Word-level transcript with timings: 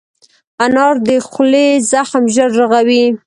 انار 0.65 0.95
د 1.07 1.09
خولې 1.29 1.67
زخم 1.91 2.23
ژر 2.35 2.49
رغوي. 2.59 3.03